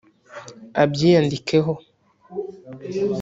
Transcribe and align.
Abyiyandikeho 0.83 1.73